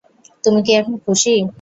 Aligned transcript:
তুমি 0.43 0.59
কী 0.65 0.71
এখন 0.73 0.93
খুশি? 1.05 1.33